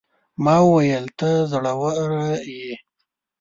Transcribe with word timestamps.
ما 0.43 0.55
وويل: 0.67 1.05
ته 1.19 1.29
زړوره 1.51 2.29
يې. 2.55 2.73